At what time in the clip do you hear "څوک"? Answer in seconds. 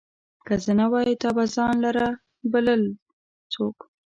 3.53-3.77